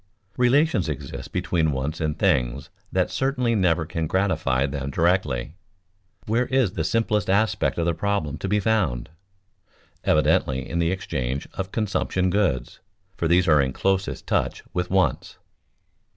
Relations 0.35 0.89
exist 0.89 1.31
between 1.31 1.71
wants 1.71 2.01
and 2.01 2.17
things 2.17 2.71
that 2.91 3.11
certainly 3.11 3.53
never 3.53 3.85
can 3.85 4.07
gratify 4.07 4.65
them 4.65 4.89
directly. 4.89 5.53
Where 6.25 6.47
is 6.47 6.71
the 6.71 6.83
simplest 6.83 7.29
aspect 7.29 7.77
of 7.77 7.85
the 7.85 7.93
problem 7.93 8.39
to 8.39 8.47
be 8.47 8.59
found? 8.59 9.09
Evidently 10.03 10.67
in 10.67 10.79
the 10.79 10.89
exchange 10.91 11.47
of 11.53 11.71
consumption 11.71 12.31
goods, 12.31 12.79
for 13.15 13.27
these 13.27 13.47
are 13.47 13.61
in 13.61 13.73
closest 13.73 14.25
touch 14.25 14.63
with 14.73 14.89
wants. 14.89 15.37